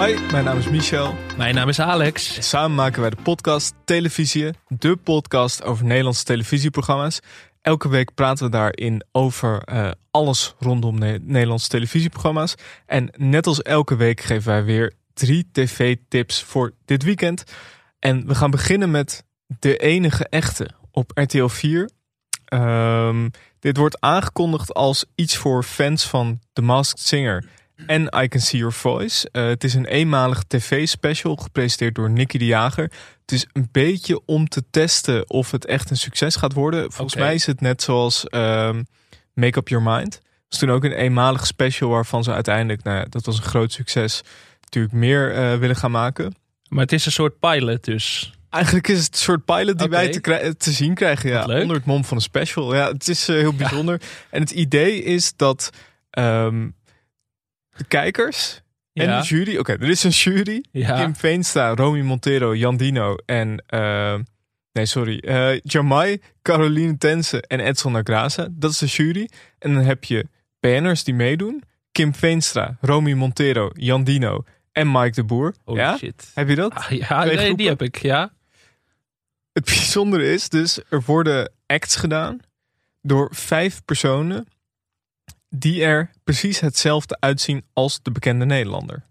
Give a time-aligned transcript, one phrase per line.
[0.00, 1.14] Hoi, mijn naam is Michel.
[1.36, 2.48] Mijn naam is Alex.
[2.48, 7.20] Samen maken wij de podcast Televisie, de podcast over Nederlandse televisieprogramma's.
[7.62, 12.54] Elke week praten we daarin over uh, alles rondom ne Nederlandse televisieprogramma's.
[12.86, 17.44] En net als elke week geven wij weer drie tv-tips voor dit weekend.
[17.98, 21.90] En we gaan beginnen met de enige echte op RTL 4.
[22.52, 27.44] Um, dit wordt aangekondigd als iets voor fans van The Masked Singer
[27.86, 29.28] en I Can See Your Voice.
[29.32, 32.90] Uh, het is een eenmalige tv-special gepresenteerd door Nicky de Jager.
[33.20, 36.92] Het is een beetje om te testen of het echt een succes gaat worden.
[36.92, 38.82] Volgens mij is het net zoals ehm,
[39.34, 40.12] Make Up Your Mind.
[40.12, 43.44] Dat is toen ook een eenmalige special waarvan ze uiteindelijk, nou ja, dat was een
[43.44, 44.22] groot succes,
[44.60, 46.34] natuurlijk meer eh, willen gaan maken.
[46.68, 48.32] Maar het is een soort pilot dus.
[48.50, 51.30] Eigenlijk is het een soort pilot die wij te, te zien krijgen.
[51.30, 52.74] Ja, onder het mom van een special.
[52.74, 54.00] Ja, het is eh, heel bijzonder.
[54.30, 55.70] En het idee is dat
[56.10, 56.68] ehm,
[57.80, 58.60] de kijkers
[58.92, 59.20] en Ja.
[59.20, 59.56] de jury...
[59.56, 60.64] Oké, er is een jury.
[60.70, 61.00] Ja.
[61.02, 63.62] Kim Veenstra, Romy Montero, Jan Dino en...
[63.66, 64.14] eh,
[64.72, 65.18] nee, sorry.
[65.18, 68.48] eh Jamai, Caroline Tense en Edson Nagraza.
[68.50, 69.28] Dat is de jury.
[69.58, 70.26] En dan heb je
[70.60, 71.62] banners die meedoen.
[71.92, 75.54] Kim Veenstra, Romy Montero, Jan Dino en Mike de Boer.
[75.64, 75.96] Holy ja?
[75.96, 76.30] shit.
[76.34, 76.74] Heb je dat?
[76.74, 78.32] Ah, ja, nee, die heb ik, ja.
[79.52, 82.38] Het bijzondere is dus, er worden acts gedaan
[83.02, 84.46] door vijf personen
[85.50, 89.08] die er precies hetzelfde uitzien als de bekende Nederlander.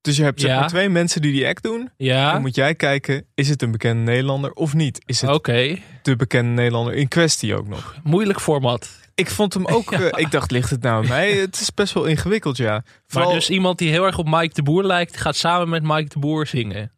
[0.00, 0.60] Dus je hebt zeg Ja.
[0.60, 1.78] maar twee mensen die die act doen.
[1.78, 5.02] Dan Ja, moet jij kijken, is het een bekende Nederlander of niet?
[5.06, 5.78] Is het oké.
[6.02, 7.96] de bekende Nederlander in kwestie ook nog?
[8.02, 8.90] Moeilijk format.
[9.14, 11.32] Ik vond hem ook, eh, ik dacht, ligt het nou aan mij?
[11.40, 12.82] Het is best wel ingewikkeld, ja.
[13.06, 15.82] Vooral, Maar dus iemand die heel erg op Mike de Boer lijkt, gaat samen met
[15.82, 16.92] Mike de Boer zingen.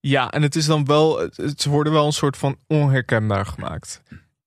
[0.00, 4.02] Ja, en het is dan wel, het- ze worden wel een soort van onherkenbaar gemaakt.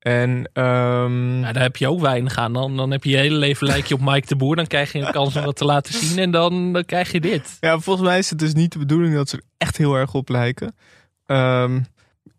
[0.07, 2.53] En ehm, Ja, daar heb je ook weinig aan.
[2.53, 4.55] Dan, dan heb je je hele leven lijk je op Mike de Boer.
[4.55, 6.19] Dan krijg je een kans om dat te laten zien.
[6.19, 7.57] En dan, dan krijg je dit.
[7.59, 10.13] Ja, volgens mij is het dus niet de bedoeling dat ze er echt heel erg
[10.13, 10.75] op lijken.
[11.25, 11.79] Ehm,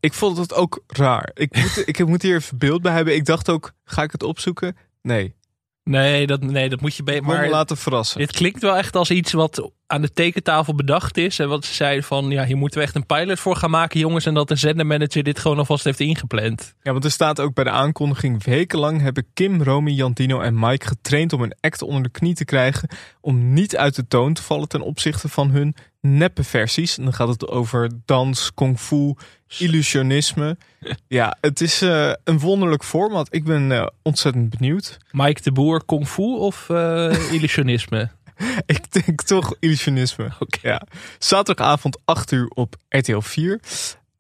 [0.01, 1.31] ik vond het ook raar.
[1.35, 3.15] Ik moet, ik moet hier even beeld bij hebben.
[3.15, 4.77] Ik dacht ook, ga ik het opzoeken?
[5.03, 5.37] Nee,
[5.85, 7.03] Nee, dat, nee, dat moet je...
[7.03, 8.19] be- ik wil me Maar laten verrassen.
[8.19, 11.39] dit klinkt wel echt als iets wat aan de tekentafel bedacht is.
[11.39, 14.01] En wat ze zeiden van, ja, hier moeten we echt een pilot voor gaan maken,
[14.01, 14.27] jongens.
[14.27, 16.75] En dat de zendermanager dit gewoon alvast heeft ingepland.
[16.83, 18.45] Ja, want er staat ook bij de aankondiging...
[18.45, 21.33] wekenlang hebben Kim, Romy, Jantino en Mike getraind...
[21.33, 22.89] om een act onder de knie te krijgen...
[23.21, 26.99] om niet uit de toon te vallen ten opzichte van hun neppe versies.
[26.99, 29.15] En dan gaat het over dans, kung fu,
[29.59, 30.57] illusionisme.
[31.09, 33.29] Ja, het is eh, een wonderlijk format.
[33.31, 34.99] Ik ben eh, ontzettend benieuwd.
[35.11, 38.11] Mike de Boer, kung fu of eh, illusionisme?
[38.67, 40.31] Ik denk toch illusionisme.
[40.39, 40.69] Oké.
[40.69, 40.83] Ja.
[41.19, 43.61] Zaterdagavond 8 uur op RTL 4.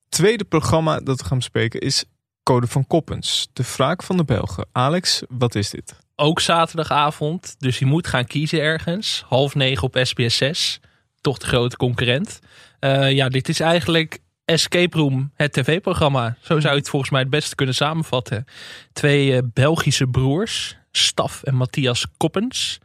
[0.08, 2.04] Tweede programma dat we gaan bespreken is
[2.42, 3.48] Code van Koppens.
[3.52, 4.66] De wraak van de Belgen.
[4.72, 5.96] Alex, wat is dit?
[6.16, 7.54] Ook zaterdagavond.
[7.58, 9.24] Dus je moet gaan kiezen ergens.
[9.26, 10.80] Half negen op SBS 6.
[11.20, 12.38] Toch de grote concurrent.
[12.78, 16.36] Eh, ja, dit is eigenlijk Escape Room, het tv-programma.
[16.40, 18.44] Zo zou je het volgens mij het beste kunnen samenvatten.
[18.92, 22.78] Twee eh, Belgische broers, Staf en Matthias Koppens.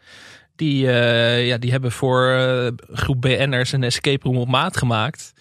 [0.56, 5.34] Die, eh, ja, die hebben voor eh, groep BN'ers een escape room op maat gemaakt.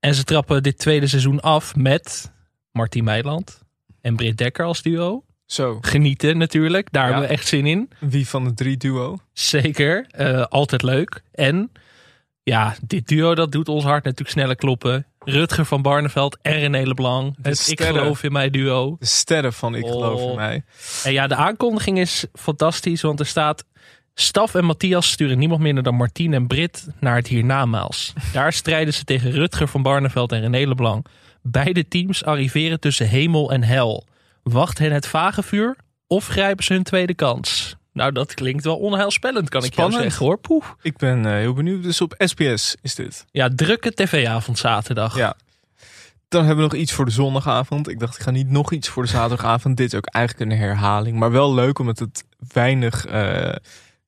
[0.00, 2.32] En ze trappen dit tweede seizoen af met
[2.72, 3.62] Martien Meiland
[4.00, 5.24] en Britt Dekker als duo.
[5.46, 7.10] Zo, Genieten natuurlijk, daar Ja.
[7.10, 7.90] hebben we echt zin in.
[8.00, 9.18] wie van de drie duo?
[9.32, 11.22] Zeker, eh, altijd leuk.
[11.32, 11.72] En
[12.42, 15.06] ja, dit duo dat doet ons hart natuurlijk sneller kloppen.
[15.24, 17.34] Rutger van Barneveld en René Leblanc.
[17.42, 17.94] Het Ik sterren.
[18.00, 18.96] geloof in mij duo.
[18.98, 20.34] De sterren van Ik geloof in Oh.
[20.36, 20.64] mij.
[21.04, 23.64] En ja, de aankondiging is fantastisch, want er staat...
[24.14, 28.12] Staf en Matthias sturen niemand minder dan Martien en Brit naar het hiernamaals.
[28.32, 31.06] Daar strijden ze tegen Rutger van Barneveld en René Leblanc.
[31.42, 34.06] Beide teams arriveren tussen hemel en hel.
[34.42, 35.76] Wacht hen het vagevuur
[36.06, 37.76] of grijpen ze hun tweede kans?
[37.92, 40.38] Nou, dat klinkt wel onheilspellend, kan ik jou zeggen hoor.
[40.38, 40.64] Poeh.
[40.82, 41.82] Ik ben eh, heel benieuwd.
[41.82, 43.24] Dus op SBS is dit.
[43.30, 45.16] Ja, drukke tv-avond zaterdag.
[45.16, 45.34] Ja.
[46.28, 47.88] Dan hebben we nog iets voor de zondagavond.
[47.88, 49.76] Ik dacht, ik ga niet nog iets voor de zaterdagavond.
[49.76, 51.18] Dit is ook eigenlijk een herhaling.
[51.18, 53.54] Maar wel leuk omdat het weinig, eh,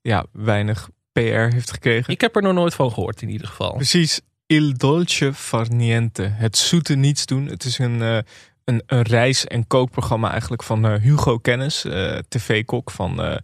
[0.03, 2.13] ja, weinig PR heeft gekregen.
[2.13, 3.73] Ik heb er nog nooit van gehoord in ieder geval.
[3.75, 4.21] Precies.
[4.47, 6.23] Il dolce far niente.
[6.23, 7.47] Het zoete niets doen.
[7.47, 8.19] Het is een, eh,
[8.65, 11.85] een, een reis- en kookprogramma eigenlijk van eh, Hugo Kennis.
[11.85, 13.41] eh, TV-kok van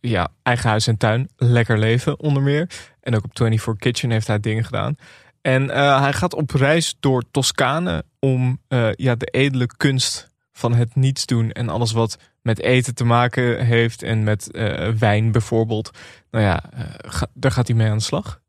[0.00, 1.28] ja, Eigen Huis en Tuin.
[1.36, 2.70] Lekker Leven onder meer.
[3.00, 4.96] En ook op 24 Kitchen heeft hij dingen gedaan.
[5.40, 5.68] En
[6.02, 8.60] hij gaat op reis door Toscane om
[8.92, 11.52] ja, de edele kunst van het niets doen.
[11.52, 15.90] En alles wat met eten te maken heeft en met eh, wijn bijvoorbeeld.
[16.30, 18.40] Nou ja, eh, ga- daar gaat hij mee aan de slag.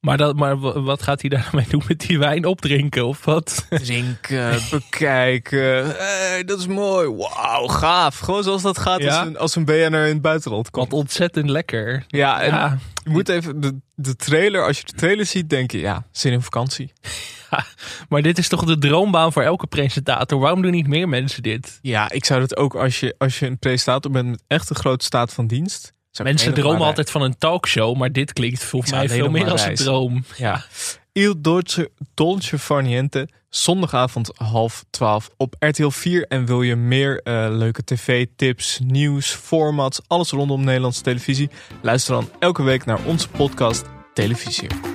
[0.00, 3.66] Maar, dat, maar wat gaat hij daarmee doen met die wijn opdrinken of wat?
[3.82, 5.96] Drinken, bekijken.
[5.96, 7.08] Hey, dat is mooi.
[7.08, 8.18] Wauw, gaaf.
[8.18, 9.18] Gewoon zoals dat gaat Ja?
[9.18, 10.90] als, een, als een BNR in het buitenland komt.
[10.90, 12.04] Wat ontzettend lekker.
[12.06, 15.70] Ja, en Ja, je moet even de, de trailer, als je de trailer ziet, denk
[15.70, 16.92] je, ja, zin in vakantie.
[18.08, 20.40] Maar dit is toch de droombaan voor elke presentator?
[20.40, 21.78] Waarom doen niet meer mensen dit?
[21.82, 24.76] Ja, ik zou dat ook als je, als je een presentator bent met echt een
[24.76, 25.92] grote staat van dienst.
[26.22, 29.74] Mensen dromen altijd van een talkshow, maar dit klinkt volgens mij veel meer als een
[29.74, 30.24] droom.
[30.36, 30.64] Ja.
[31.12, 36.26] Il Dolce, Dolce Far Niente, zondagavond half twaalf op RTL 4.
[36.26, 41.50] En wil je meer eh, leuke tv-tips, nieuws, formats, alles rondom Nederlandse televisie?
[41.82, 44.89] Luister dan elke week naar onze podcast Televisie.